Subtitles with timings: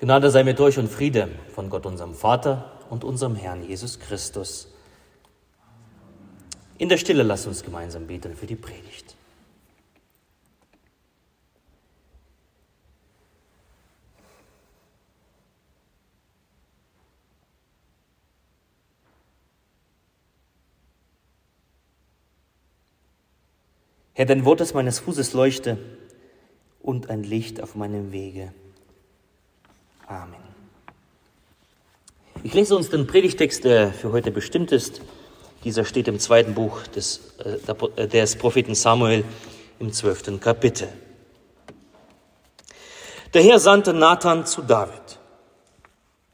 [0.00, 4.72] Gnade sei mit euch und Friede von Gott, unserem Vater und unserem Herrn Jesus Christus.
[6.78, 9.16] In der Stille lasst uns gemeinsam beten für die Predigt.
[24.14, 25.76] Herr, dein Wort ist meines Fußes Leuchte
[26.80, 28.52] und ein Licht auf meinem Wege.
[30.08, 30.40] Amen.
[32.42, 35.02] Ich lese uns den Predigtext, der für heute bestimmt ist.
[35.64, 39.22] Dieser steht im zweiten Buch des, äh, des Propheten Samuel
[39.78, 40.88] im zwölften Kapitel.
[43.34, 45.18] Der Herr sandte Nathan zu David.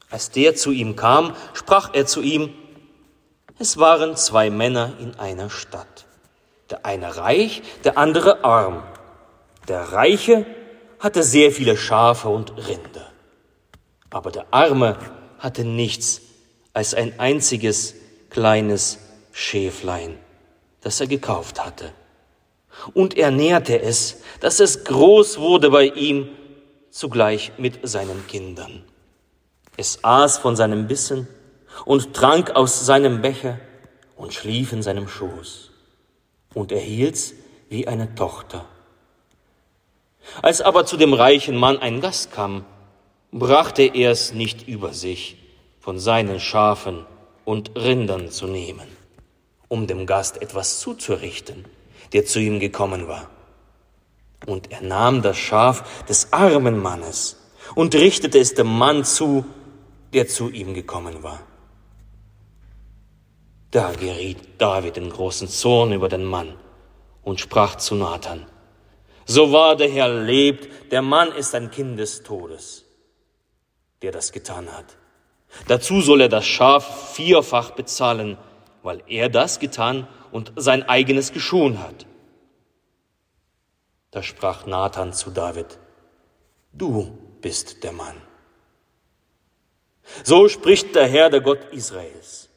[0.09, 2.53] Als der zu ihm kam, sprach er zu ihm,
[3.59, 6.05] es waren zwei Männer in einer Stadt.
[6.69, 8.83] Der eine reich, der andere arm.
[9.67, 10.45] Der Reiche
[10.99, 13.11] hatte sehr viele Schafe und Rinder
[14.15, 14.97] aber der Arme
[15.39, 16.21] hatte nichts
[16.71, 17.95] als ein einziges
[18.29, 18.97] kleines
[19.33, 20.17] Schäflein,
[20.79, 21.91] das er gekauft hatte.
[22.93, 26.29] Und er nährte es, dass es groß wurde bei ihm,
[26.91, 28.85] zugleich mit seinen Kindern.
[29.75, 31.27] Es aß von seinem Bissen
[31.83, 33.59] und trank aus seinem Becher
[34.15, 35.71] und schlief in seinem Schoß.
[36.53, 37.33] Und er hielt's
[37.67, 38.63] wie eine Tochter.
[40.41, 42.63] Als aber zu dem reichen Mann ein Gast kam,
[43.37, 45.35] brachte er es nicht über sich,
[45.81, 47.05] von seinen Schafen
[47.43, 48.87] und Rindern zu nehmen,
[49.67, 51.65] um dem Gast etwas zuzurichten,
[52.13, 53.29] der zu ihm gekommen war.
[54.45, 57.37] Und er nahm das Schaf des armen Mannes
[57.75, 59.43] und richtete es dem Mann zu,
[60.13, 61.41] der zu ihm gekommen war.
[63.71, 66.53] Da geriet David in großen Zorn über den Mann
[67.21, 68.45] und sprach zu Nathan,
[69.25, 72.84] so wahr der Herr lebt, der Mann ist ein Kind des Todes
[74.01, 74.97] der das getan hat.
[75.67, 78.37] Dazu soll er das Schaf vierfach bezahlen,
[78.83, 82.05] weil er das getan und sein eigenes geschont hat.
[84.11, 85.77] Da sprach Nathan zu David,
[86.71, 88.15] du bist der Mann.
[90.23, 92.49] So spricht der Herr, der Gott Israels.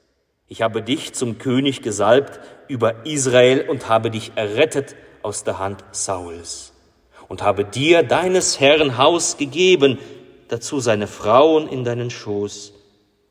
[0.49, 5.85] Ich habe dich zum König gesalbt über Israel und habe dich errettet aus der Hand
[5.93, 6.73] Sauls
[7.29, 9.99] und habe dir deines Herrn Haus gegeben,
[10.49, 12.73] dazu seine Frauen in deinen Schoß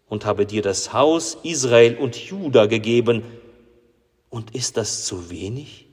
[0.08, 3.24] und habe dir das Haus Israel und Juda gegeben.
[4.30, 5.88] Und ist das zu wenig?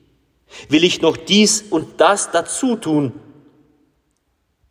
[0.69, 3.13] Will ich noch dies und das dazu tun?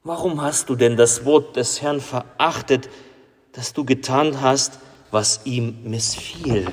[0.02, 2.90] Warum hast du denn das Wort des Herrn verachtet,
[3.52, 4.78] dass du getan hast,
[5.10, 6.66] was ihm missfiel?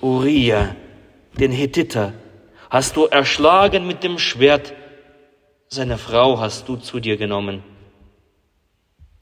[0.00, 0.74] Uriah,
[1.38, 2.14] den Hethiter,
[2.70, 4.72] hast du erschlagen mit dem Schwert,
[5.68, 7.62] seine Frau hast du zu dir genommen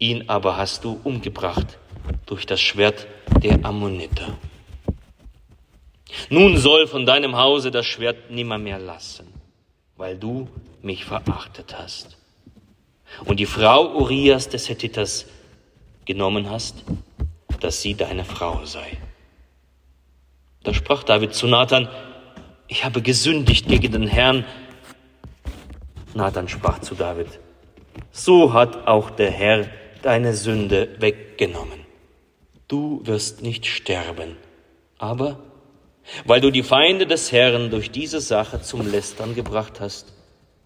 [0.01, 1.79] ihn aber hast du umgebracht
[2.27, 3.07] durch das Schwert
[3.43, 4.37] der Ammoniter.
[6.29, 9.29] Nun soll von deinem Hause das Schwert nimmermehr lassen,
[9.97, 10.49] weil du
[10.83, 12.17] mich verachtet hast
[13.27, 15.27] und die Frau Urias des Hethiters
[16.07, 16.83] genommen hast,
[17.61, 18.97] dass sie deine Frau sei.
[20.63, 21.89] Da sprach David zu Nathan,
[22.69, 24.45] ich habe gesündigt gegen den Herrn.
[26.15, 27.29] Nathan sprach zu David,
[28.13, 29.69] so hat auch der Herr
[30.03, 31.81] deine Sünde weggenommen.
[32.69, 34.37] Du wirst nicht sterben,
[34.99, 35.41] aber
[36.25, 40.13] weil du die Feinde des Herrn durch diese Sache zum Lästern gebracht hast,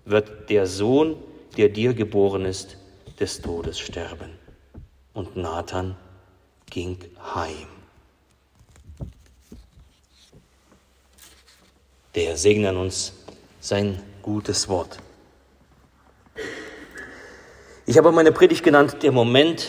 [0.04, 1.16] wird der Sohn,
[1.56, 2.76] der dir geboren ist,
[3.20, 4.30] des Todes sterben.
[5.12, 5.96] Und Nathan
[6.70, 6.98] ging
[7.34, 7.68] heim.
[12.14, 13.12] Der segne uns
[13.60, 14.98] sein gutes Wort.
[17.86, 19.66] Ich habe meine Predigt genannt, der Moment,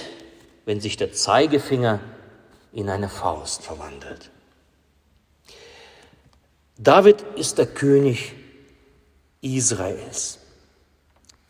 [0.66, 2.00] wenn sich der Zeigefinger
[2.72, 4.32] in eine Faust verwandelt.
[6.78, 8.34] David ist der König
[9.42, 10.40] Israels.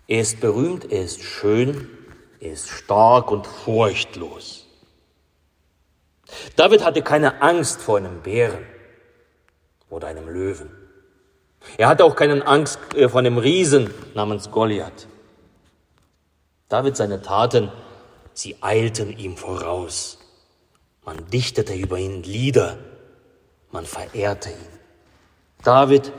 [0.08, 1.88] Er ist berühmt, er ist schön,
[2.40, 4.66] er ist stark und furchtlos.
[6.56, 8.66] David hatte keine Angst vor einem Bären
[9.90, 10.70] oder einem Löwen.
[11.78, 15.08] Er hatte auch keine Angst äh, vor einem Riesen namens Goliath.
[16.70, 17.72] David seine Taten,
[18.34, 20.18] sie eilten ihm voraus.
[21.06, 22.78] Man dichtete über ihn Lieder,
[23.72, 24.80] man verehrte ihn.
[25.64, 26.12] David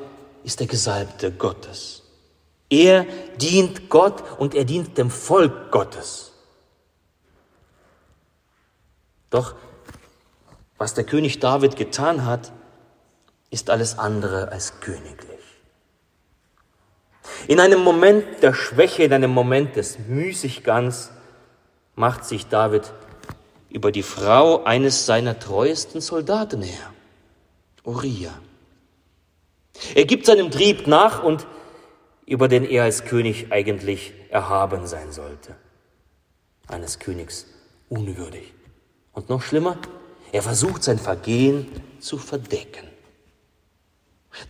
[0.44, 2.02] ist der Gesalbte Gottes.
[2.70, 3.04] Er
[3.37, 6.32] dient Gott und er dient dem Volk Gottes.
[9.31, 9.54] Doch
[10.78, 12.52] was der König David getan hat,
[13.50, 15.36] ist alles andere als königlich.
[17.49, 21.11] In einem Moment der Schwäche, in einem Moment des Müßiggangs
[21.94, 22.93] macht sich David
[23.70, 26.93] über die Frau eines seiner treuesten Soldaten her,
[27.84, 28.38] Uriah.
[29.94, 31.46] Er gibt seinem Trieb nach und
[32.26, 35.55] über den er als König eigentlich erhaben sein sollte.
[36.67, 37.46] Eines Königs
[37.88, 38.52] unwürdig.
[39.12, 39.78] Und noch schlimmer,
[40.32, 41.70] er versucht sein Vergehen
[42.00, 42.88] zu verdecken.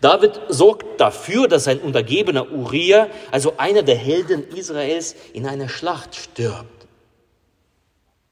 [0.01, 6.17] David sorgt dafür, dass sein Untergebener Uriah, also einer der Helden Israels, in einer Schlacht
[6.17, 6.87] stirbt.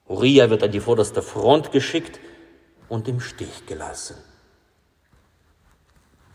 [0.06, 2.20] Uriah wird an die vorderste Front geschickt
[2.88, 4.16] und im Stich gelassen.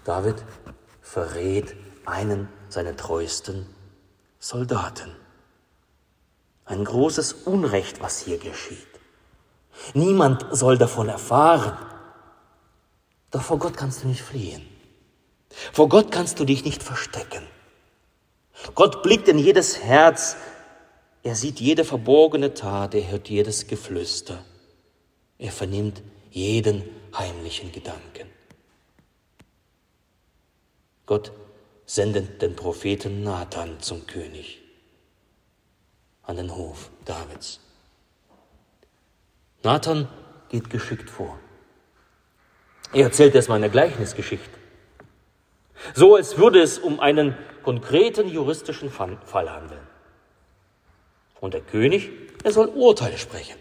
[0.06, 0.44] David
[1.02, 1.76] verrät
[2.06, 3.68] einen seiner treuesten
[4.40, 5.16] Soldaten.
[6.66, 8.88] Ein großes Unrecht, was hier geschieht.
[9.94, 11.78] Niemand soll davon erfahren.
[13.32, 14.69] Doch vor Gott kannst du nicht fliehen.
[15.50, 17.44] Vor Gott kannst du dich nicht verstecken.
[18.76, 20.36] Gott blickt in jedes Herz,
[21.24, 24.44] er sieht jede verborgene Tat, er hört jedes Geflüster,
[25.38, 26.02] er vernimmt
[26.32, 26.84] jeden
[27.18, 28.28] heimlichen Gedanken.
[31.06, 31.32] Gott
[31.86, 34.60] sendet den Propheten Nathan zum König
[36.24, 37.60] an den Hof Davids.
[39.64, 40.08] Nathan
[40.50, 41.40] geht geschickt vor.
[42.94, 44.59] Er erzählt erstmal eine Gleichnisgeschichte.
[45.94, 49.88] So als würde es um einen konkreten juristischen Fall handeln.
[51.40, 52.10] Und der König,
[52.44, 53.56] er soll Urteile sprechen.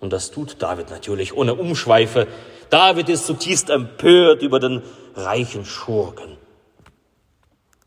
[0.00, 2.26] Und das tut David natürlich ohne Umschweife.
[2.70, 4.82] David ist zutiefst empört über den
[5.14, 6.38] reichen Schurken.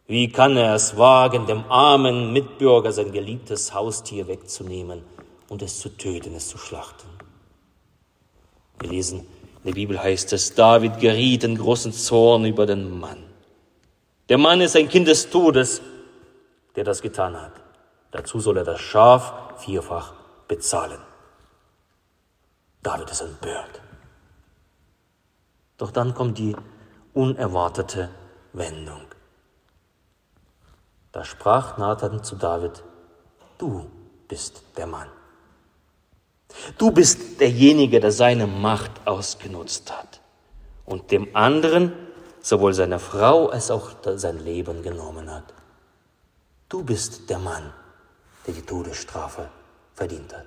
[0.05, 5.01] Wie kann er es wagen, dem armen Mitbürger sein geliebtes Haustier wegzunehmen
[5.49, 7.07] und es zu töten, es zu schlachten?
[8.79, 9.25] Wir lesen
[9.63, 13.23] in der Bibel heißt es, David geriet in großen Zorn über den Mann.
[14.27, 15.81] Der Mann ist ein Kind des Todes,
[16.75, 17.53] der das getan hat.
[18.11, 20.13] Dazu soll er das Schaf vierfach
[20.49, 20.99] bezahlen.
[22.81, 23.81] David ist empört.
[25.77, 26.55] Doch dann kommt die
[27.13, 28.09] unerwartete
[28.51, 29.05] Wendung.
[31.13, 32.83] Da sprach Nathan zu David,
[33.57, 33.89] du
[34.27, 35.07] bist der Mann.
[36.77, 40.21] Du bist derjenige, der seine Macht ausgenutzt hat
[40.85, 41.93] und dem anderen
[42.41, 45.53] sowohl seine Frau als auch sein Leben genommen hat.
[46.69, 47.73] Du bist der Mann,
[48.45, 49.49] der die Todesstrafe
[49.93, 50.45] verdient hat.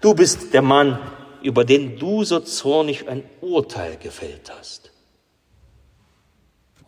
[0.00, 0.98] Du bist der Mann,
[1.42, 4.90] über den du so zornig ein Urteil gefällt hast.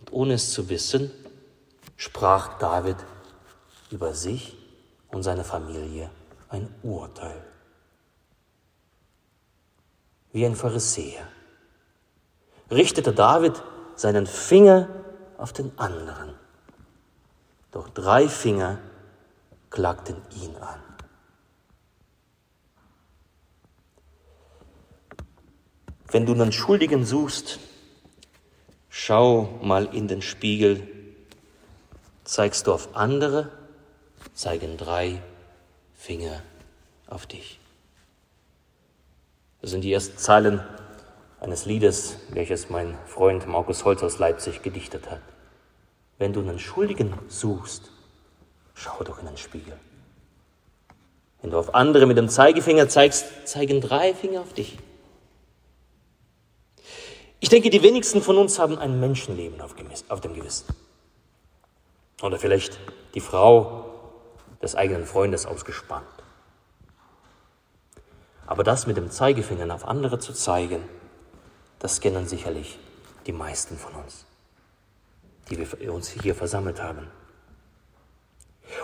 [0.00, 1.10] Und ohne es zu wissen,
[1.96, 2.96] sprach David
[3.90, 4.56] über sich
[5.08, 6.10] und seine Familie
[6.50, 7.42] ein Urteil.
[10.32, 11.26] Wie ein Pharisäer
[12.70, 13.62] richtete David
[13.96, 14.88] seinen Finger
[15.38, 16.34] auf den anderen.
[17.70, 18.78] Doch drei Finger
[19.70, 20.80] klagten ihn an.
[26.08, 27.60] Wenn du einen Schuldigen suchst,
[28.88, 30.88] schau mal in den Spiegel.
[32.24, 33.52] Zeigst du auf andere,
[34.34, 35.22] zeigen drei
[36.00, 36.42] Finger
[37.08, 37.60] auf dich.
[39.60, 40.64] Das sind die ersten Zeilen
[41.40, 45.20] eines Liedes, welches mein Freund Markus Holz aus Leipzig gedichtet hat.
[46.16, 47.90] Wenn du einen Schuldigen suchst,
[48.72, 49.78] schau doch in den Spiegel.
[51.42, 54.78] Wenn du auf andere mit dem Zeigefinger zeigst, zeigen drei Finger auf dich.
[57.40, 60.74] Ich denke, die wenigsten von uns haben ein Menschenleben auf, dem Gewissen.
[62.22, 62.78] Oder vielleicht
[63.14, 63.89] die Frau
[64.62, 66.06] des eigenen Freundes ausgespannt.
[68.46, 70.82] Aber das mit dem Zeigefinger auf andere zu zeigen,
[71.78, 72.78] das kennen sicherlich
[73.26, 74.26] die meisten von uns,
[75.48, 77.06] die wir uns hier versammelt haben.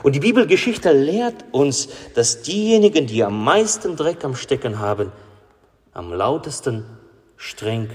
[0.02, 5.12] Und die Bibelgeschichte lehrt uns, dass diejenigen, die am meisten Dreck am Stecken haben,
[5.92, 6.84] am lautesten,
[7.36, 7.90] streng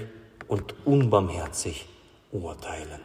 [0.48, 1.88] und unbarmherzig
[2.32, 3.00] urteilen.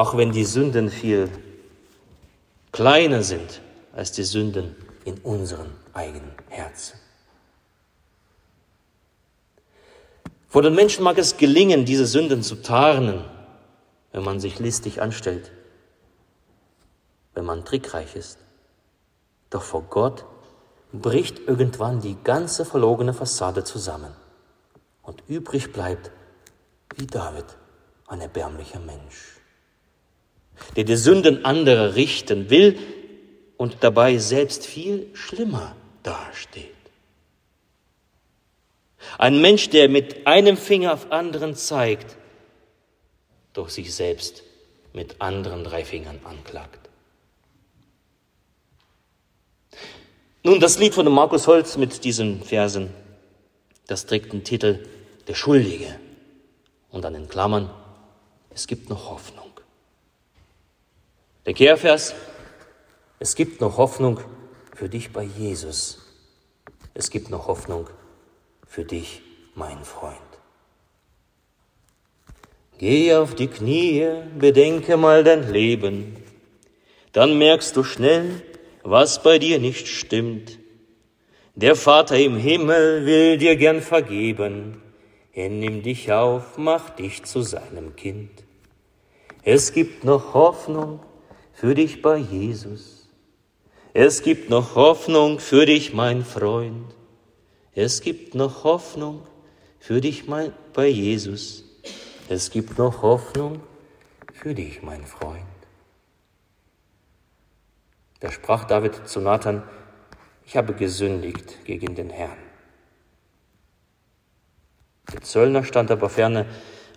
[0.00, 1.28] Auch wenn die Sünden viel
[2.72, 3.60] kleiner sind
[3.92, 6.98] als die Sünden in unseren eigenen Herzen.
[10.48, 13.26] Vor den Menschen mag es gelingen, diese Sünden zu tarnen,
[14.12, 15.52] wenn man sich listig anstellt,
[17.34, 18.38] wenn man trickreich ist.
[19.50, 20.24] Doch vor Gott
[20.94, 24.14] bricht irgendwann die ganze verlogene Fassade zusammen
[25.02, 26.10] und übrig bleibt,
[26.96, 27.44] wie David,
[28.06, 29.39] ein erbärmlicher Mensch
[30.76, 32.78] der die Sünden anderer richten will
[33.56, 36.66] und dabei selbst viel schlimmer dasteht.
[39.18, 42.16] Ein Mensch, der mit einem Finger auf anderen zeigt,
[43.52, 44.42] doch sich selbst
[44.92, 46.88] mit anderen drei Fingern anklagt.
[50.42, 52.90] Nun, das Lied von dem Markus Holz mit diesen Versen,
[53.86, 54.86] das trägt den Titel
[55.28, 55.98] Der Schuldige
[56.90, 57.70] und an den Klammern,
[58.54, 59.49] es gibt noch Hoffnung.
[61.46, 62.14] Der Kehrvers,
[63.18, 64.20] es gibt noch Hoffnung
[64.76, 65.98] für dich bei Jesus.
[66.92, 67.88] Es gibt noch Hoffnung
[68.66, 69.22] für dich,
[69.54, 70.18] mein Freund.
[72.76, 74.06] Geh auf die Knie,
[74.38, 76.18] bedenke mal dein Leben,
[77.12, 78.42] dann merkst du schnell,
[78.82, 80.58] was bei dir nicht stimmt.
[81.54, 84.82] Der Vater im Himmel will dir gern vergeben,
[85.32, 88.30] er nimmt dich auf, macht dich zu seinem Kind.
[89.42, 91.00] Es gibt noch Hoffnung
[91.60, 93.06] für dich bei Jesus.
[93.92, 96.94] Es gibt noch Hoffnung für dich, mein Freund.
[97.74, 99.26] Es gibt noch Hoffnung
[99.78, 101.64] für dich mein, bei Jesus.
[102.30, 103.60] Es gibt noch Hoffnung
[104.32, 105.44] für dich, mein Freund.
[108.20, 109.62] Da sprach David zu Nathan,
[110.46, 112.38] ich habe gesündigt gegen den Herrn.
[115.12, 116.46] Der Zöllner stand aber ferne,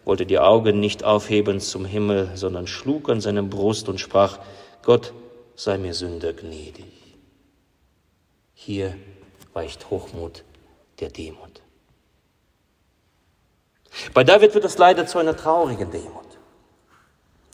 [0.05, 4.39] wollte die Augen nicht aufheben zum Himmel, sondern schlug an seine Brust und sprach,
[4.83, 5.13] Gott
[5.55, 6.85] sei mir Sünder gnädig.
[8.53, 8.95] Hier
[9.53, 10.43] weicht Hochmut
[10.99, 11.61] der Demut.
[14.13, 16.25] Bei David wird es leider zu einer traurigen Demut,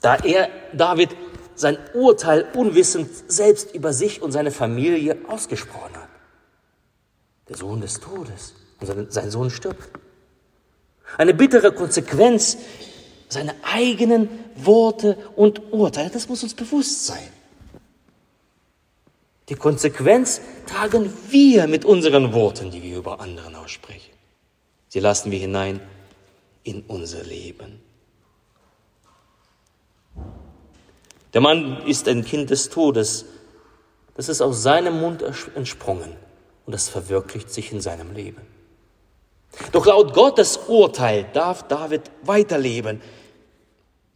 [0.01, 1.10] da er, David,
[1.56, 6.08] sein Urteil unwissend selbst über sich und seine Familie ausgesprochen hat.
[7.50, 9.89] Der Sohn des Todes und sein Sohn stirbt.
[11.18, 12.58] Eine bittere Konsequenz
[13.28, 17.30] seiner eigenen Worte und Urteile, das muss uns bewusst sein.
[19.50, 24.13] Die Konsequenz tragen wir mit unseren Worten, die wir über anderen aussprechen.
[24.88, 25.80] Sie lassen wir hinein
[26.63, 27.82] in unser Leben.
[31.34, 33.25] Der Mann ist ein Kind des Todes.
[34.16, 35.24] Das ist aus seinem Mund
[35.56, 36.16] entsprungen
[36.66, 38.42] und das verwirklicht sich in seinem Leben.
[39.72, 43.01] Doch laut Gottes Urteil darf David weiterleben.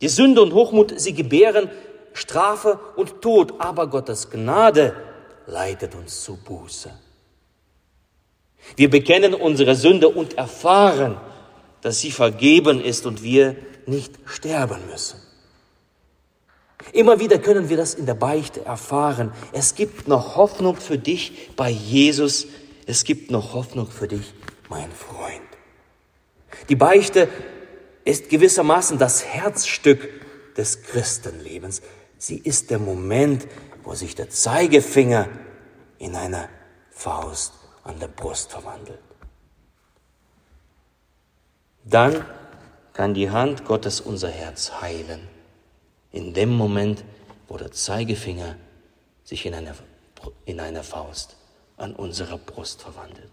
[0.02, 1.70] Die Sünde und Hochmut, sie gebären
[2.14, 4.96] Strafe und Tod, aber Gottes Gnade
[5.48, 6.92] leitet uns zu Buße.
[8.76, 11.18] Wir bekennen unsere Sünde und erfahren,
[11.82, 15.20] dass sie vergeben ist und wir nicht sterben müssen.
[16.92, 19.32] Immer wieder können wir das in der Beichte erfahren.
[19.52, 22.48] Es gibt noch Hoffnung für dich bei Jesus.
[22.86, 24.34] Es gibt noch Hoffnung für dich,
[24.70, 25.42] mein Freund.
[26.70, 27.28] Die Beichte
[28.06, 30.10] ist gewissermaßen das Herzstück
[30.56, 31.82] des Christenlebens.
[32.18, 33.48] Sie ist der Moment,
[33.84, 35.28] wo sich der Zeigefinger
[35.98, 36.50] in eine
[36.92, 37.54] Faust
[37.84, 39.00] an der Brust verwandelt.
[41.84, 42.26] Dann
[42.94, 45.28] kann die Hand Gottes unser Herz heilen.
[46.12, 47.04] In dem Moment,
[47.48, 48.56] wo der Zeigefinger
[49.24, 49.74] sich in eine,
[50.46, 51.36] in eine Faust
[51.78, 53.32] an unserer Brust verwandelt.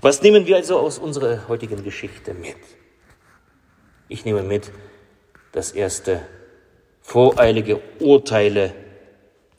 [0.00, 2.56] Was nehmen wir also aus unserer heutigen Geschichte mit?
[4.08, 4.72] Ich nehme mit,
[5.52, 6.22] das erste
[7.00, 8.74] Voreilige Urteile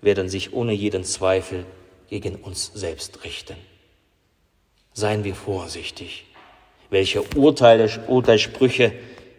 [0.01, 1.65] werden sich ohne jeden Zweifel
[2.07, 3.55] gegen uns selbst richten.
[4.93, 6.25] Seien wir vorsichtig,
[6.91, 8.93] welche Urteile, Urteilssprüche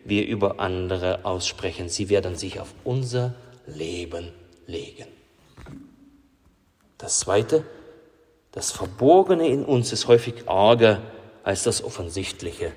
[0.05, 1.89] wir über andere aussprechen.
[1.89, 3.35] Sie werden sich auf unser
[3.67, 4.33] Leben
[4.67, 5.07] legen.
[6.99, 7.65] Das Zweite,
[8.53, 11.01] das Verborgene in uns ist häufig arger
[11.43, 12.73] als das Offensichtliche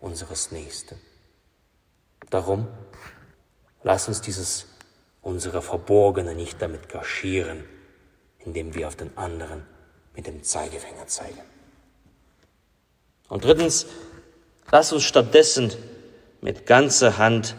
[0.00, 0.98] unseres Nächsten.
[2.30, 2.68] Darum
[3.82, 4.66] lass uns dieses
[5.22, 7.64] unsere Verborgene nicht damit kaschieren,
[8.38, 9.62] indem wir auf den anderen
[10.16, 11.40] mit dem Zeigefinger zeigen.
[13.28, 13.86] Und drittens,
[14.70, 15.70] lass uns stattdessen
[16.40, 17.54] mit ganzer Hand,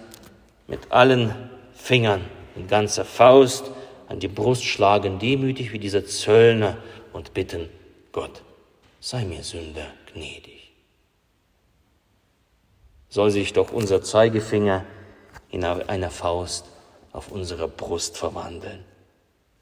[0.68, 2.26] mit allen Fingern,
[2.56, 3.72] in ganzer Faust
[4.08, 6.78] an die Brust schlagen, demütig wie dieser Zöllner
[7.14, 7.70] und bitten,
[8.12, 8.42] Gott,
[9.00, 10.72] sei mir Sünder gnädig.
[13.10, 14.86] Soll sich doch unser Zeigefinger
[15.50, 16.66] in einer Faust
[17.12, 18.86] auf unserer Brust verwandeln.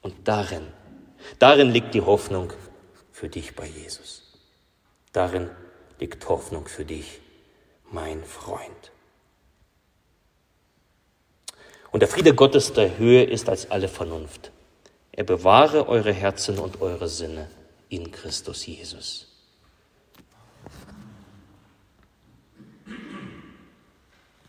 [0.02, 0.66] Und darin,
[1.38, 2.52] darin liegt die Hoffnung
[3.12, 4.38] für dich bei Jesus.
[5.12, 5.50] Darin
[5.98, 7.20] liegt Hoffnung für dich,
[7.90, 8.92] mein Freund.
[11.90, 14.52] Und der Friede Gottes der Höhe ist als alle Vernunft.
[15.12, 17.48] Er bewahre eure Herzen und eure Sinne
[17.88, 19.29] in Christus Jesus.